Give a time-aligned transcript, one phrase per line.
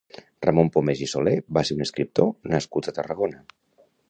[0.45, 3.45] Ramon Pomés i Soler va ser un escriptor nascut a Tarragona.